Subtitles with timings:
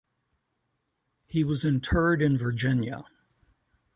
[1.27, 3.05] He was interred in Virginia.